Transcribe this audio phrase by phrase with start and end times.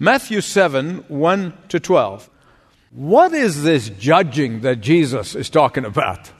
[0.00, 2.30] Matthew 7 1 to 12.
[2.92, 6.30] What is this judging that Jesus is talking about?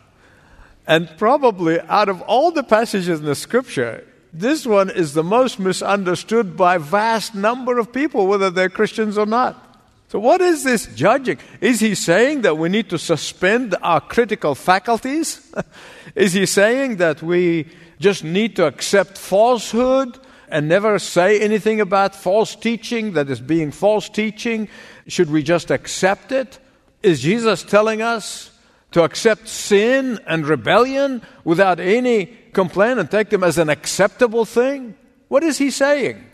[0.86, 5.58] And probably out of all the passages in the scripture, this one is the most
[5.58, 9.64] misunderstood by vast number of people, whether they're Christians or not.
[10.06, 11.38] So, what is this judging?
[11.60, 15.52] Is he saying that we need to suspend our critical faculties?
[16.14, 17.66] is he saying that we
[17.98, 20.16] just need to accept falsehood
[20.50, 24.68] and never say anything about false teaching that is being false teaching?
[25.06, 26.58] Should we just accept it?
[27.02, 28.50] Is Jesus telling us
[28.92, 34.96] to accept sin and rebellion without any complaint and take them as an acceptable thing?
[35.28, 36.24] What is he saying?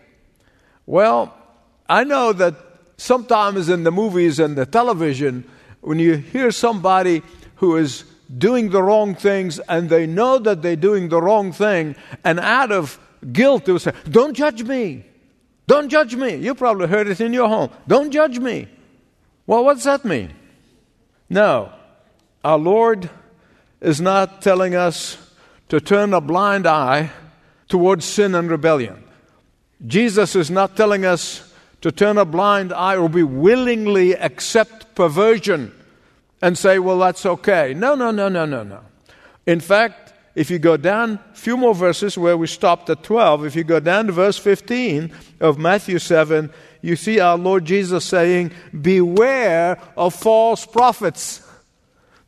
[0.86, 1.34] Well,
[1.88, 2.54] I know that
[2.96, 5.44] sometimes in the movies and the television,
[5.80, 7.22] when you hear somebody
[7.56, 8.04] who is
[8.38, 12.72] doing the wrong things and they know that they're doing the wrong thing, and out
[12.72, 12.98] of
[13.32, 15.04] guilt, they will say, Don't judge me.
[15.66, 16.36] Don't judge me.
[16.36, 17.70] You probably heard it in your home.
[17.86, 18.68] Don't judge me.
[19.46, 20.32] Well, what's that mean?
[21.30, 21.72] No.
[22.42, 23.10] Our Lord
[23.80, 25.16] is not telling us
[25.68, 27.10] to turn a blind eye
[27.68, 29.02] towards sin and rebellion.
[29.86, 35.72] Jesus is not telling us to turn a blind eye or be willingly accept perversion
[36.40, 37.74] and say, well, that's okay.
[37.74, 38.80] No, no, no, no, no, no.
[39.46, 43.46] In fact, if you go down a few more verses where we stopped at 12,
[43.46, 46.50] if you go down to verse 15 of Matthew 7,
[46.82, 51.40] you see our Lord Jesus saying, Beware of false prophets.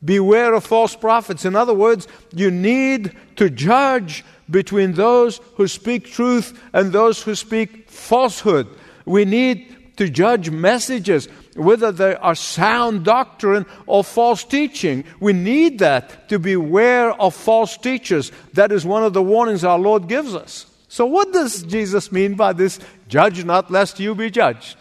[0.05, 1.45] Beware of false prophets.
[1.45, 7.35] In other words, you need to judge between those who speak truth and those who
[7.35, 8.69] speak falsehood.
[9.05, 15.05] We need to judge messages, whether they are sound doctrine or false teaching.
[15.21, 18.33] We need that to beware of false teachers.
[18.55, 20.67] That is one of the warnings our Lord gives us.
[20.89, 22.79] So, what does Jesus mean by this?
[23.09, 24.77] Judge not, lest you be judged.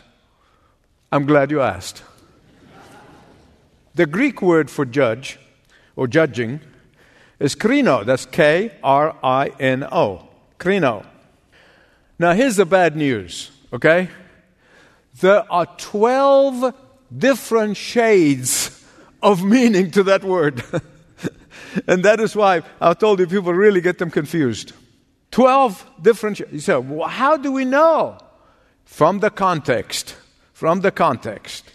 [1.11, 2.03] I'm glad you asked.
[3.95, 5.39] The Greek word for judge
[5.95, 6.59] or judging
[7.39, 8.05] is krino.
[8.05, 10.27] That's K R I N O.
[10.59, 11.05] Krino.
[12.17, 14.09] Now, here's the bad news Okay?
[15.21, 16.73] There are 12
[17.15, 18.83] different shades
[19.21, 20.63] of meaning to that word.
[21.87, 24.73] and that is why I told you people really get them confused.
[25.31, 26.39] 12 different.
[26.51, 28.17] You say, well, how do we know?
[28.85, 30.15] From the context.
[30.53, 31.65] From the context.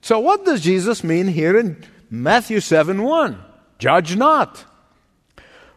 [0.00, 3.44] So, what does Jesus mean here in Matthew 7 1?
[3.78, 4.64] Judge not.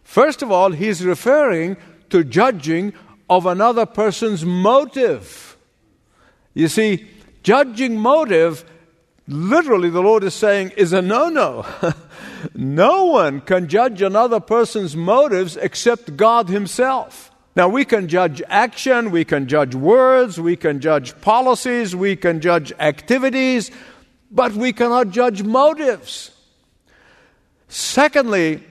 [0.04, 1.78] First of all, he's referring
[2.10, 2.94] to judging
[3.30, 5.49] of another person's motive.
[6.54, 7.08] You see,
[7.44, 8.66] judging motive,
[9.28, 11.66] literally, the Lord is saying, is a no no.
[12.56, 17.32] no one can judge another person's motives except God Himself.
[17.56, 22.42] Now, we can judge action, we can judge words, we can judge policies, we can
[22.42, 23.72] judge activities,
[24.32, 26.32] but we cannot judge motives.
[27.68, 28.64] Secondly,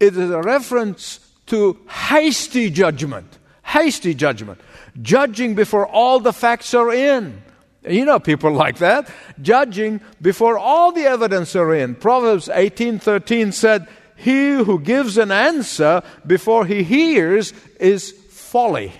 [0.00, 3.38] it is a reference to hasty judgment.
[3.62, 4.60] Hasty judgment
[5.00, 7.42] judging before all the facts are in.
[7.88, 9.08] You know people like that,
[9.40, 11.94] judging before all the evidence are in.
[11.94, 13.86] Proverbs 18:13 said,
[14.16, 18.92] "He who gives an answer before he hears is folly."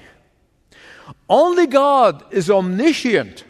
[1.28, 3.44] Only God is omniscient.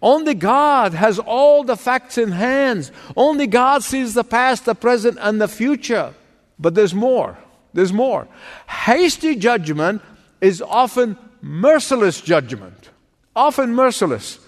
[0.00, 2.90] Only God has all the facts in hands.
[3.16, 6.14] Only God sees the past, the present, and the future.
[6.58, 7.38] But there's more.
[7.72, 8.28] There's more.
[8.66, 10.02] Hasty judgment
[10.40, 12.90] is often merciless judgment,
[13.36, 14.38] often merciless.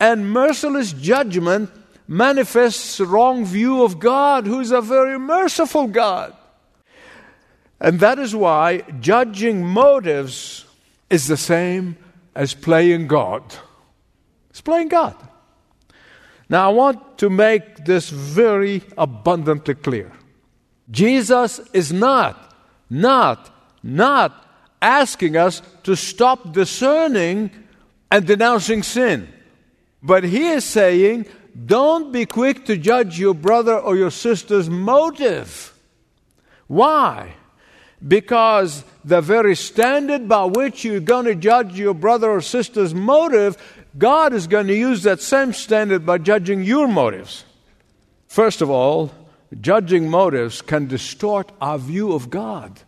[0.00, 1.70] And merciless judgment
[2.06, 6.34] manifests wrong view of God, who is a very merciful God.
[7.80, 10.64] And that is why judging motives
[11.08, 11.96] is the same
[12.34, 13.42] as playing God.
[14.50, 15.16] It's playing God.
[16.48, 20.10] Now, I want to make this very abundantly clear.
[20.90, 22.54] Jesus is not,
[22.88, 24.47] not, not
[24.80, 27.50] asking us to stop discerning
[28.10, 29.28] and denouncing sin.
[30.02, 31.26] But he is saying,
[31.66, 35.74] don't be quick to judge your brother or your sister's motive.
[36.66, 37.34] Why?
[38.06, 43.56] Because the very standard by which you're going to judge your brother or sister's motive,
[43.96, 47.44] God is going to use that same standard by judging your motives.
[48.28, 49.10] First of all,
[49.60, 52.82] judging motives can distort our view of God.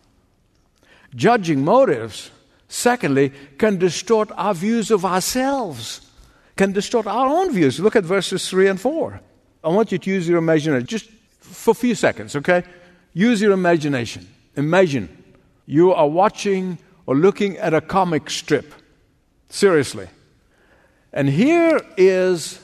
[1.15, 2.31] Judging motives,
[2.67, 6.01] secondly, can distort our views of ourselves,
[6.55, 7.79] can distort our own views.
[7.79, 9.19] Look at verses 3 and 4.
[9.63, 11.09] I want you to use your imagination just
[11.39, 12.63] for a few seconds, okay?
[13.13, 14.27] Use your imagination.
[14.55, 15.09] Imagine
[15.65, 18.73] you are watching or looking at a comic strip.
[19.49, 20.07] Seriously.
[21.13, 22.59] And here is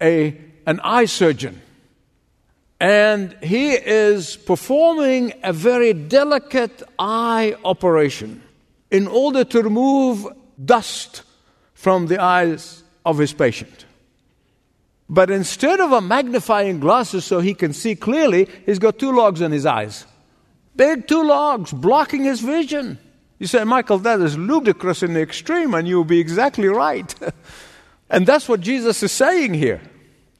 [0.00, 1.60] a, an eye surgeon.
[2.80, 8.42] And he is performing a very delicate eye operation
[8.90, 10.26] in order to remove
[10.64, 11.22] dust
[11.74, 13.84] from the eyes of his patient.
[15.10, 19.40] But instead of a magnifying glasses so he can see clearly, he's got two logs
[19.40, 20.06] in his eyes.
[20.76, 22.98] Big two logs blocking his vision.
[23.38, 27.14] You say, Michael, that is ludicrous in the extreme, and you'll be exactly right.
[28.10, 29.80] and that's what Jesus is saying here.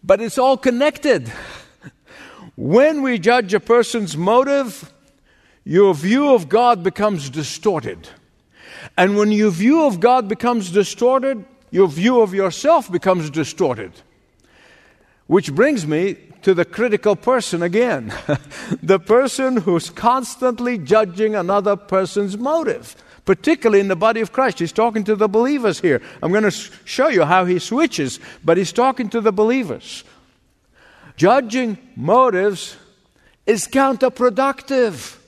[0.05, 1.31] But it's all connected.
[2.61, 4.93] When we judge a person's motive,
[5.65, 8.07] your view of God becomes distorted.
[8.99, 13.93] And when your view of God becomes distorted, your view of yourself becomes distorted.
[15.27, 18.13] Which brings me to the critical person again
[18.83, 24.59] the person who's constantly judging another person's motive, particularly in the body of Christ.
[24.59, 26.03] He's talking to the believers here.
[26.23, 30.05] I'm going to show you how he switches, but he's talking to the believers.
[31.21, 32.79] Judging motives
[33.45, 35.19] is counterproductive.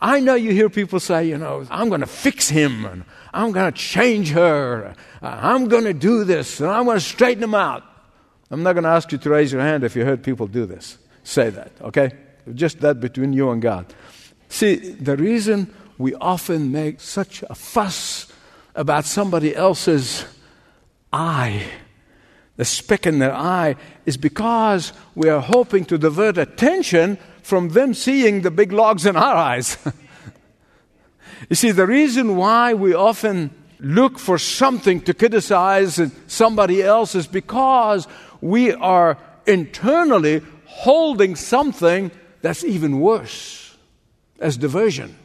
[0.00, 3.50] I know you hear people say, you know, I'm going to fix him, and I'm
[3.50, 7.42] going to change her, uh, I'm going to do this, and I'm going to straighten
[7.42, 7.82] him out.
[8.52, 10.66] I'm not going to ask you to raise your hand if you heard people do
[10.66, 10.98] this.
[11.24, 12.12] Say that, okay?
[12.54, 13.92] Just that between you and God.
[14.50, 18.32] See, the reason we often make such a fuss
[18.76, 20.24] about somebody else's
[21.12, 21.66] eye,
[22.60, 23.74] the speck in their eye,
[24.04, 29.16] is because we are hoping to divert attention from them seeing the big logs in
[29.16, 29.78] our eyes.
[31.48, 33.48] you see, the reason why we often
[33.78, 38.06] look for something to criticize somebody else is because
[38.42, 39.16] we are
[39.46, 42.10] internally holding something
[42.42, 43.74] that's even worse
[44.38, 45.16] as diversion.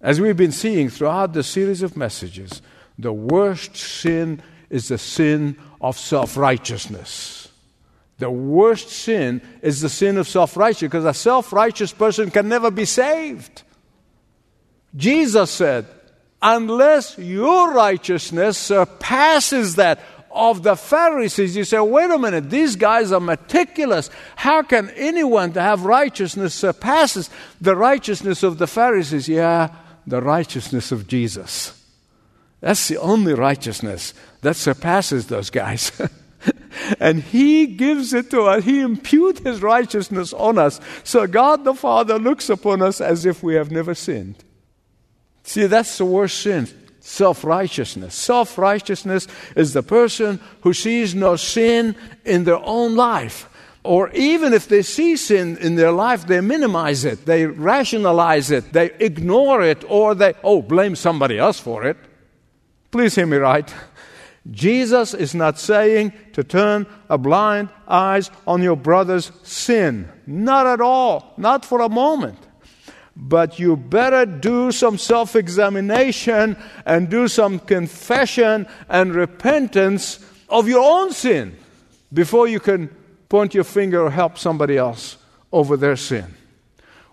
[0.00, 2.62] As we've been seeing throughout the series of messages,
[2.98, 7.48] the worst sin is the sin of self righteousness.
[8.18, 12.48] The worst sin is the sin of self righteousness because a self righteous person can
[12.48, 13.62] never be saved.
[14.94, 15.86] Jesus said,
[16.40, 23.10] unless your righteousness surpasses that of the Pharisees, you say, wait a minute, these guys
[23.10, 24.10] are meticulous.
[24.36, 27.30] How can anyone have righteousness surpasses
[27.60, 29.28] the righteousness of the Pharisees?
[29.28, 29.74] Yeah,
[30.06, 31.72] the righteousness of Jesus.
[32.66, 35.92] That's the only righteousness that surpasses those guys.
[36.98, 38.64] and He gives it to us.
[38.64, 40.80] He imputes His righteousness on us.
[41.04, 44.42] So God the Father looks upon us as if we have never sinned.
[45.44, 46.66] See, that's the worst sin
[46.98, 48.16] self righteousness.
[48.16, 53.48] Self righteousness is the person who sees no sin in their own life.
[53.84, 58.72] Or even if they see sin in their life, they minimize it, they rationalize it,
[58.72, 61.96] they ignore it, or they, oh, blame somebody else for it.
[62.96, 63.74] Please hear me right.
[64.50, 70.08] Jesus is not saying to turn a blind eyes on your brother's sin.
[70.26, 71.34] Not at all.
[71.36, 72.38] Not for a moment
[73.14, 76.56] but you better do some self examination
[76.86, 81.54] and do some confession and repentance of your own sin
[82.14, 82.88] before you can
[83.28, 85.18] point your finger or help somebody else
[85.52, 86.34] over their sin.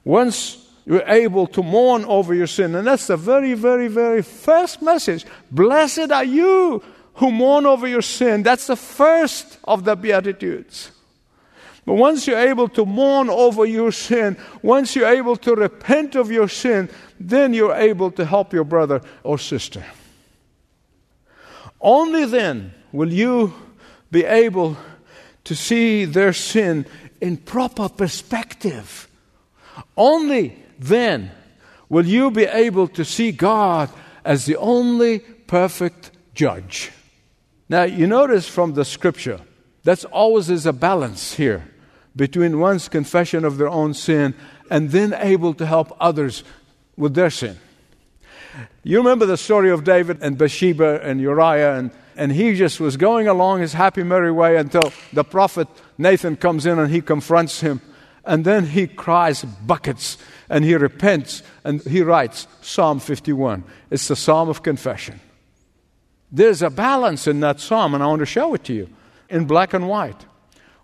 [0.06, 4.82] Once you're able to mourn over your sin, and that's the very, very, very first
[4.82, 5.26] message.
[5.50, 6.84] Blessed are you
[7.16, 8.44] who mourn over your sin.
[8.44, 10.92] That's the first of the Beatitudes.
[11.86, 16.32] But once you're able to mourn over your sin, once you're able to repent of
[16.32, 19.84] your sin, then you're able to help your brother or sister.
[21.82, 23.54] Only then will you
[24.10, 24.78] be able
[25.44, 26.86] to see their sin
[27.20, 29.10] in proper perspective.
[29.98, 31.32] Only then
[31.90, 33.90] will you be able to see God
[34.26, 36.92] as the only perfect judge.
[37.70, 39.40] Now, you notice from the scripture,
[39.84, 41.68] that's always is a balance here
[42.16, 44.36] between one's confession of their own sin
[44.70, 46.44] and then able to help others
[46.96, 47.58] with their sin.
[48.84, 52.98] You remember the story of David and Bathsheba and Uriah, and, and he just was
[52.98, 57.62] going along his happy, merry way until the prophet Nathan comes in and he confronts
[57.62, 57.82] him.
[58.26, 60.18] And then he cries buckets
[60.50, 63.64] and he repents and he writes Psalm 51.
[63.92, 65.20] It's the psalm of confession.
[66.32, 68.90] There's a balance in that psalm, and I want to show it to you
[69.30, 70.26] in black and white.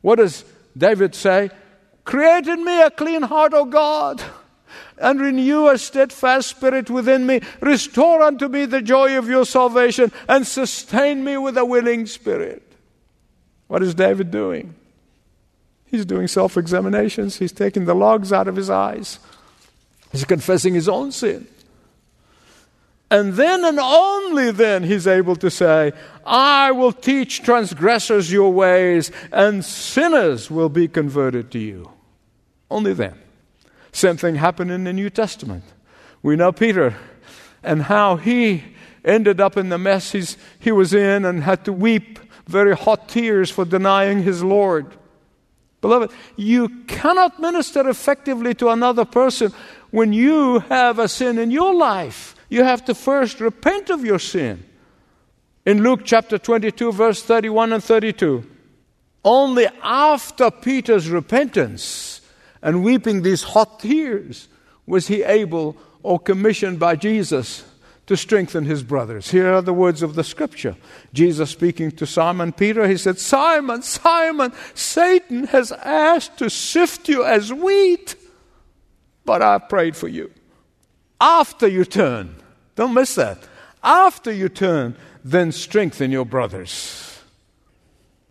[0.02, 0.46] What does
[0.78, 1.50] David say,
[2.04, 4.22] Create in me a clean heart, O God,
[4.98, 7.42] and renew a steadfast spirit within me.
[7.62, 12.64] Restore unto me the joy of your salvation, and sustain me with a willing spirit.
[13.68, 14.76] What is David doing?
[15.90, 17.38] He's doing self examinations.
[17.38, 19.20] He's taking the logs out of his eyes.
[20.12, 21.48] He's confessing his own sin.
[23.12, 25.94] And then and only then he's able to say,
[26.26, 31.92] I will teach transgressors your ways, and sinners will be converted to you.
[32.70, 33.16] Only then.
[33.92, 35.64] Same thing happened in the New Testament.
[36.22, 36.96] We know Peter
[37.64, 38.64] and how he
[39.04, 40.12] ended up in the mess
[40.60, 44.86] he was in and had to weep very hot tears for denying his Lord.
[45.82, 49.54] Beloved, you cannot minister effectively to another person
[49.92, 54.20] when you have a sin in your life you have to first repent of your
[54.20, 54.66] sin.
[55.66, 58.44] In Luke chapter 22, verse 31 and 32,
[59.24, 62.22] only after Peter's repentance
[62.62, 64.48] and weeping these hot tears
[64.88, 67.64] was he able or commissioned by Jesus
[68.10, 69.30] to strengthen his brothers.
[69.30, 70.76] Here are the words of the scripture.
[71.14, 77.24] Jesus speaking to Simon Peter, he said, Simon, Simon, Satan has asked to sift you
[77.24, 78.16] as wheat,
[79.26, 80.32] but I prayed for you.
[81.22, 82.36] After you turn,
[82.76, 83.48] don't miss that.
[83.84, 87.22] After you turn, then strengthen your brothers.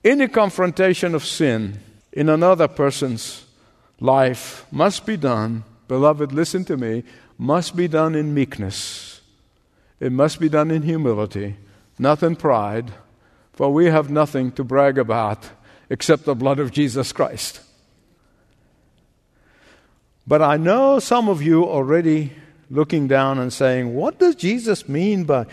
[0.02, 1.78] Any confrontation of sin
[2.10, 3.44] in another person's
[4.00, 7.04] life must be done, beloved, listen to me,
[7.38, 9.07] must be done in meekness.
[10.00, 11.56] It must be done in humility,
[11.98, 12.92] not in pride,
[13.52, 15.50] for we have nothing to brag about
[15.90, 17.60] except the blood of Jesus Christ.
[20.26, 22.32] But I know some of you already
[22.70, 25.46] looking down and saying, What does Jesus mean by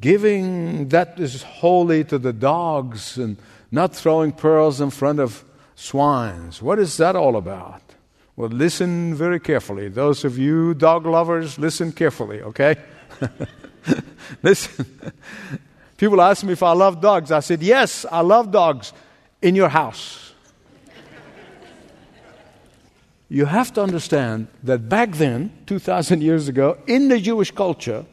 [0.00, 3.36] giving that is holy to the dogs and
[3.70, 6.62] not throwing pearls in front of swines?
[6.62, 7.82] What is that all about?
[8.36, 9.88] Well, listen very carefully.
[9.88, 12.76] Those of you dog lovers, listen carefully, okay?
[14.42, 14.86] listen.
[15.96, 17.32] People ask me if I love dogs.
[17.32, 18.92] I said, Yes, I love dogs
[19.40, 20.26] in your house
[23.28, 28.04] you have to understand that back then, 2,000 years ago, in the Jewish culture,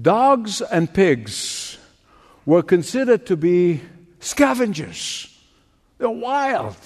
[0.00, 1.78] dogs and pigs
[2.46, 3.82] were considered to be
[4.20, 5.26] scavengers.
[5.98, 6.76] They're wild.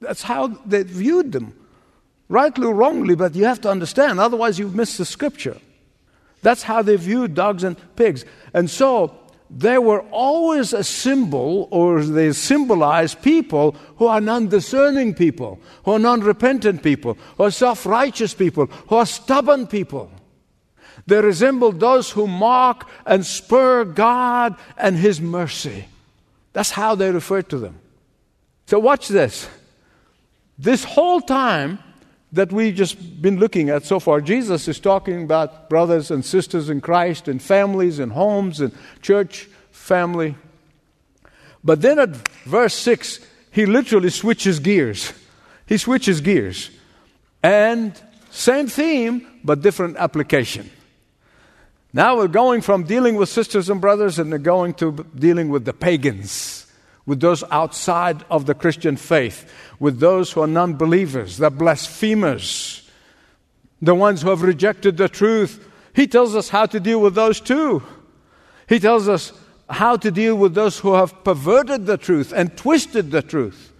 [0.00, 1.54] That's how they viewed them.
[2.28, 5.58] Rightly or wrongly, but you have to understand, otherwise, you've missed the scripture.
[6.46, 8.24] That's how they viewed dogs and pigs.
[8.54, 9.18] And so,
[9.50, 15.90] they were always a symbol, or they symbolize people who are non discerning people, who
[15.90, 20.08] are non repentant people, who are self righteous people, who are stubborn people.
[21.08, 25.86] They resemble those who mock and spur God and His mercy.
[26.52, 27.80] That's how they refer to them.
[28.66, 29.48] So, watch this.
[30.56, 31.80] This whole time
[32.32, 36.68] that we've just been looking at so far, Jesus is talking about brothers and sisters
[36.68, 40.34] in Christ and families and homes and church family.
[41.62, 45.12] But then at verse 6, he literally switches gears.
[45.66, 46.70] He switches gears.
[47.42, 50.70] And same theme, but different application.
[51.92, 55.72] Now we're going from dealing with sisters and brothers and going to dealing with the
[55.72, 56.65] pagans,
[57.06, 62.88] with those outside of the Christian faith with those who are non believers, the blasphemers,
[63.80, 65.66] the ones who have rejected the truth.
[65.94, 67.82] He tells us how to deal with those too.
[68.68, 69.32] He tells us
[69.68, 73.72] how to deal with those who have perverted the truth and twisted the truth.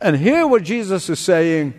[0.00, 1.74] And here, what Jesus is saying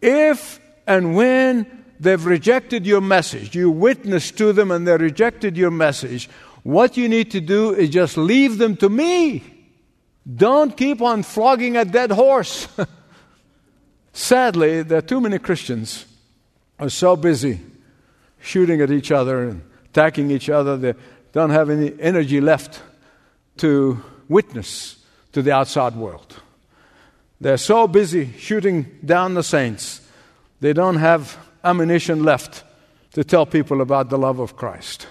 [0.00, 5.70] if and when they've rejected your message, you witness to them and they rejected your
[5.70, 6.28] message,
[6.62, 9.59] what you need to do is just leave them to me.
[10.36, 12.68] Don't keep on flogging a dead horse.
[14.12, 16.04] Sadly, there are too many Christians
[16.78, 17.60] who are so busy
[18.40, 20.94] shooting at each other and attacking each other, they
[21.32, 22.80] don't have any energy left
[23.58, 26.40] to witness to the outside world.
[27.40, 30.00] They're so busy shooting down the saints,
[30.60, 32.62] they don't have ammunition left
[33.12, 35.08] to tell people about the love of Christ.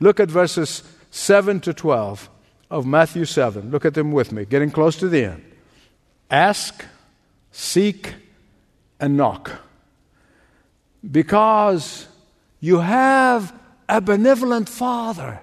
[0.00, 2.28] Look at verses 7 to 12
[2.70, 3.70] of Matthew 7.
[3.70, 5.44] Look at them with me, getting close to the end.
[6.30, 6.84] Ask,
[7.50, 8.14] seek,
[9.00, 9.50] and knock.
[11.08, 12.06] Because
[12.60, 13.54] you have
[13.88, 15.40] a benevolent Father,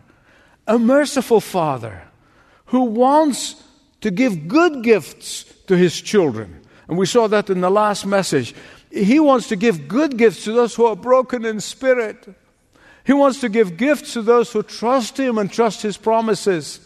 [0.67, 2.03] a merciful Father,
[2.65, 3.55] who wants
[4.01, 6.61] to give good gifts to his children.
[6.87, 8.53] And we saw that in the last message.
[8.91, 12.27] He wants to give good gifts to those who are broken in spirit.
[13.03, 16.84] He wants to give gifts to those who trust him and trust his promises.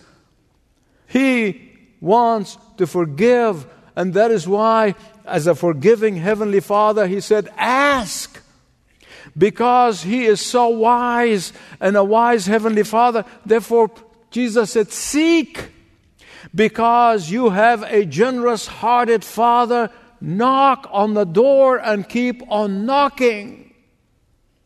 [1.10, 7.50] He wants to forgive, and that is why, as a forgiving Heavenly Father, He said,
[7.58, 8.42] Ask.
[9.38, 11.51] Because He is so wise
[11.82, 13.92] and a wise Heavenly Father, therefore,
[14.30, 15.72] Jesus said, Seek.
[16.54, 23.74] Because you have a generous hearted Father, knock on the door and keep on knocking.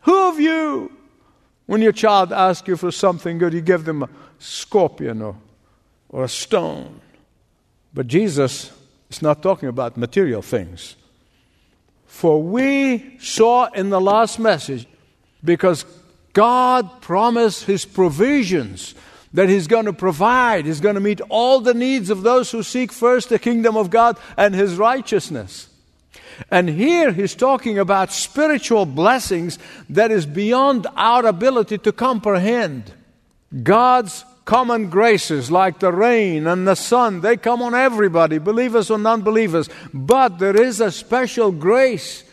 [0.02, 0.92] Who of you
[1.66, 5.38] When your child asks you for something good, you give them a scorpion or,
[6.14, 7.02] or a stone.
[7.94, 8.72] But Jesus
[9.10, 10.96] is not talking about material things.
[12.06, 14.86] For we saw in the last message,
[15.44, 15.86] because
[16.32, 18.94] God promised His provisions
[19.34, 22.62] that He's going to provide, He's going to meet all the needs of those who
[22.62, 25.70] seek first the kingdom of God and His righteousness.
[26.50, 32.92] And here he's talking about spiritual blessings that is beyond our ability to comprehend.
[33.62, 38.98] God's common graces like the rain and the sun, they come on everybody, believers or
[38.98, 39.70] non believers.
[39.94, 42.24] But there is a special grace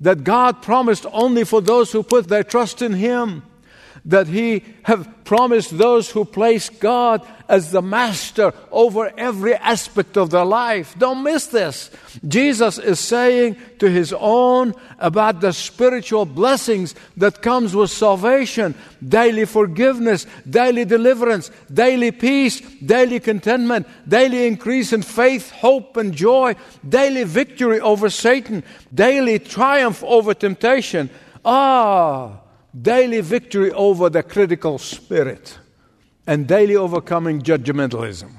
[0.00, 3.42] that God promised only for those who put their trust in Him
[4.04, 10.30] that he have promised those who place God as the master over every aspect of
[10.30, 10.94] their life.
[10.98, 11.90] Don't miss this.
[12.26, 18.74] Jesus is saying to his own about the spiritual blessings that comes with salvation,
[19.06, 26.56] daily forgiveness, daily deliverance, daily peace, daily contentment, daily increase in faith, hope and joy,
[26.88, 31.10] daily victory over Satan, daily triumph over temptation.
[31.44, 32.41] Ah,
[32.80, 35.58] daily victory over the critical spirit,
[36.26, 38.30] and daily overcoming judgmentalism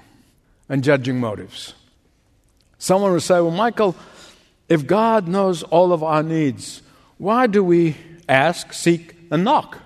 [0.69, 1.73] and judging motives.
[2.77, 3.95] Someone will say, Well, Michael,
[4.69, 6.81] if God knows all of our needs,
[7.17, 7.95] why do we
[8.27, 9.77] ask, seek, and knock?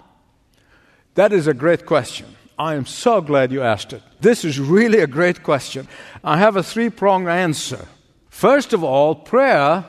[1.16, 2.28] That is a great question.
[2.60, 4.02] I am so glad you asked it.
[4.20, 5.88] This is really a great question.
[6.24, 7.88] I have a three pronged answer.
[8.30, 9.86] First of all, prayer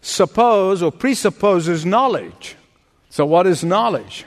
[0.00, 2.56] suppose or presupposes knowledge.
[3.10, 4.24] So, what is knowledge?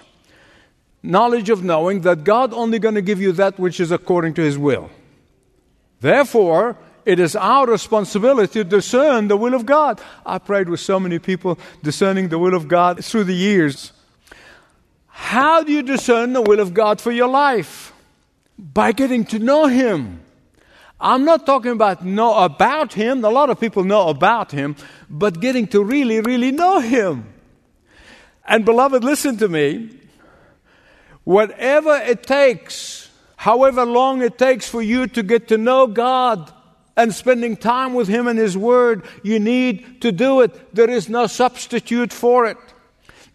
[1.01, 4.41] Knowledge of knowing that God only going to give you that which is according to
[4.41, 4.89] His will.
[6.01, 10.01] Therefore, it is our responsibility to discern the will of God.
[10.25, 13.93] I prayed with so many people discerning the will of God through the years.
[15.07, 17.93] How do you discern the will of God for your life?
[18.57, 20.21] By getting to know Him.
[20.99, 23.23] I'm not talking about know about Him.
[23.23, 24.75] A lot of people know about Him,
[25.09, 27.32] but getting to really, really know Him.
[28.45, 29.89] And beloved, listen to me.
[31.23, 36.51] Whatever it takes, however long it takes for you to get to know God
[36.97, 40.75] and spending time with Him and His Word, you need to do it.
[40.75, 42.57] There is no substitute for it.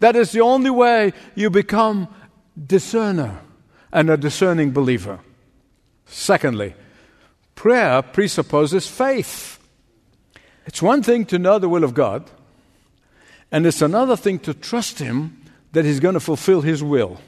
[0.01, 2.09] That is the only way you become
[2.67, 3.41] discerner
[3.93, 5.21] and a discerning believer.
[6.07, 6.75] Secondly,
[7.55, 9.59] prayer presupposes faith.
[10.67, 12.31] It's one thing to know the will of God,
[13.51, 17.19] and it's another thing to trust Him that He's going to fulfill His will.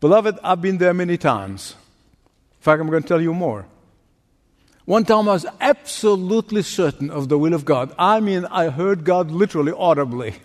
[0.00, 1.74] Beloved, I've been there many times.
[2.58, 3.66] In fact, I'm going to tell you more.
[4.84, 7.92] One time I was absolutely certain of the will of God.
[7.98, 10.36] I mean, I heard God literally audibly.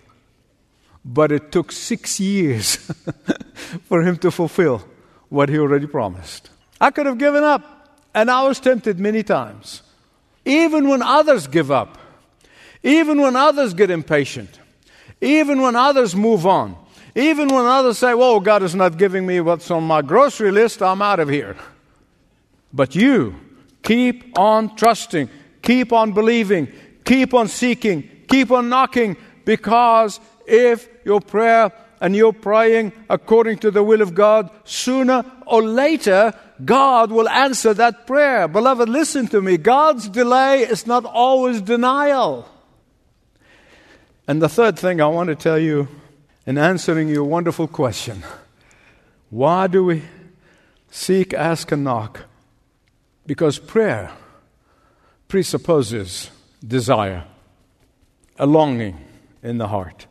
[1.04, 2.76] But it took six years
[3.84, 4.84] for Him to fulfill
[5.28, 6.50] what He already promised.
[6.80, 9.82] I could have given up, and I was tempted many times.
[10.44, 11.98] Even when others give up,
[12.82, 14.58] even when others get impatient,
[15.20, 16.76] even when others move on,
[17.14, 20.82] even when others say, Whoa, God is not giving me what's on my grocery list,
[20.82, 21.56] I'm out of here.
[22.72, 23.34] But you
[23.82, 25.28] keep on trusting,
[25.60, 26.72] keep on believing,
[27.04, 33.70] keep on seeking, keep on knocking, because if your prayer and you're praying according to
[33.70, 38.48] the will of God, sooner or later, God will answer that prayer.
[38.48, 39.56] Beloved, listen to me.
[39.56, 42.48] God's delay is not always denial.
[44.26, 45.88] And the third thing I want to tell you
[46.46, 48.22] in answering your wonderful question
[49.30, 50.02] why do we
[50.90, 52.26] seek, ask, and knock?
[53.26, 54.12] Because prayer
[55.26, 56.30] presupposes
[56.66, 57.24] desire,
[58.38, 58.98] a longing
[59.42, 60.06] in the heart.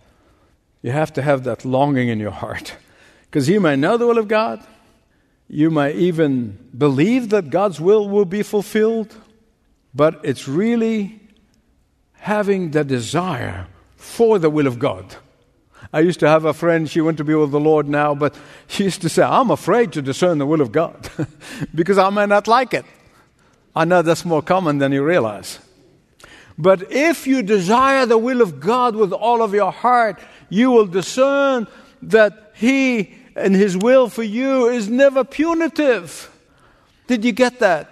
[0.82, 2.76] You have to have that longing in your heart.
[3.26, 4.66] Because you may know the will of God,
[5.48, 9.16] you may even believe that God's will will be fulfilled,
[9.94, 11.20] but it's really
[12.14, 13.68] having the desire
[14.02, 15.16] for the will of God.
[15.94, 18.36] I used to have a friend, she went to be with the Lord now, but
[18.68, 21.10] she used to say, I'm afraid to discern the will of God
[21.76, 22.86] because I may not like it.
[23.76, 25.60] I know that's more common than you realize.
[26.58, 30.88] But if you desire the will of God with all of your heart, you will
[30.88, 31.68] discern
[32.02, 36.30] that He and His will for you is never punitive.
[37.08, 37.90] Did you get that?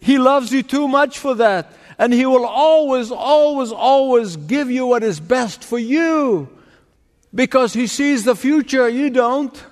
[0.00, 1.72] He loves you too much for that.
[1.98, 6.48] And He will always, always, always give you what is best for you
[7.34, 9.64] because He sees the future, you don't.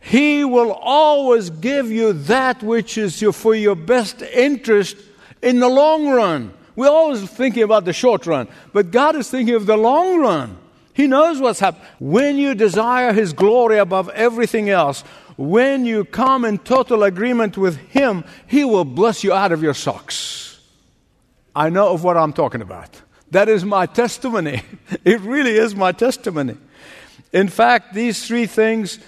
[0.00, 4.96] He will always give you that which is for your best interest
[5.40, 6.52] in the long run.
[6.76, 10.58] We're always thinking about the short run, but God is thinking of the long run.
[10.92, 11.86] He knows what's happening.
[11.98, 15.02] When you desire His glory above everything else,
[15.36, 19.74] when you come in total agreement with Him, He will bless you out of your
[19.74, 20.53] socks.
[21.54, 23.02] I know of what I'm talking about.
[23.30, 24.62] That is my testimony.
[25.04, 26.56] It really is my testimony.
[27.32, 28.98] In fact, these three things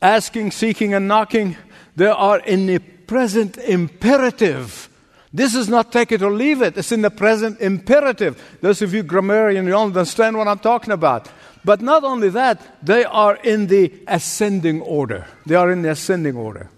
[0.00, 1.56] asking, seeking, and knocking
[1.96, 4.88] they are in the present imperative.
[5.32, 6.76] This is not take it or leave it.
[6.76, 8.40] It's in the present imperative.
[8.60, 11.28] Those of you grammarian, you understand what I'm talking about.
[11.64, 15.26] But not only that, they are in the ascending order.
[15.46, 16.68] They are in the ascending order.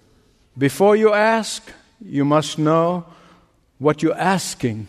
[0.56, 1.62] Before you ask,
[2.00, 3.04] you must know
[3.78, 4.88] what you're asking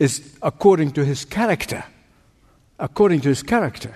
[0.00, 1.84] is according to his character.
[2.80, 3.94] According to his character.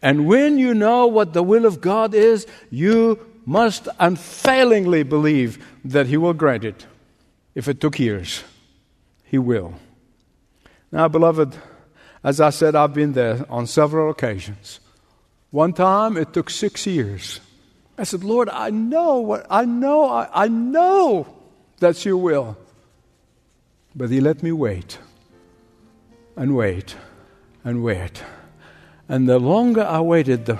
[0.00, 6.06] And when you know what the will of God is, you must unfailingly believe that
[6.06, 6.86] he will grant it.
[7.54, 8.44] If it took years,
[9.24, 9.74] he will.
[10.92, 11.56] Now, beloved,
[12.22, 14.80] as I said, I've been there on several occasions.
[15.50, 17.40] One time it took six years.
[17.96, 21.26] I said, Lord, I know what I know, I, I know
[21.78, 22.56] that's your will.
[23.94, 24.98] But he let me wait
[26.36, 26.96] and wait
[27.64, 28.22] and wait.
[29.08, 30.58] And the longer I waited, the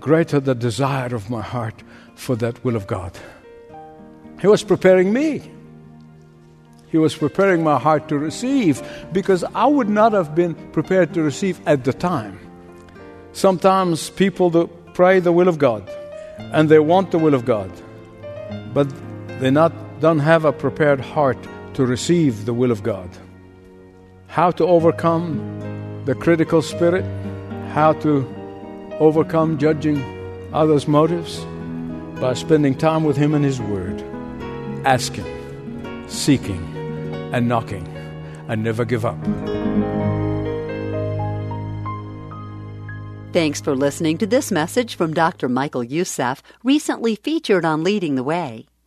[0.00, 1.82] greater the desire of my heart
[2.14, 3.18] for that will of God.
[4.40, 5.50] He was preparing me.
[6.90, 11.22] He was preparing my heart to receive because I would not have been prepared to
[11.22, 12.38] receive at the time.
[13.32, 15.88] Sometimes people pray the will of God
[16.38, 17.70] and they want the will of God,
[18.72, 18.88] but
[19.40, 21.38] they not, don't have a prepared heart
[21.78, 23.08] to receive the will of God.
[24.26, 27.04] How to overcome the critical spirit,
[27.68, 28.26] how to
[28.98, 30.02] overcome judging
[30.52, 31.38] others' motives
[32.20, 34.02] by spending time with Him and His Word,
[34.84, 35.24] asking,
[36.08, 36.60] seeking,
[37.32, 37.86] and knocking,
[38.48, 39.22] and never give up.
[43.32, 45.48] Thanks for listening to this message from Dr.
[45.48, 48.66] Michael Youssef, recently featured on Leading the Way.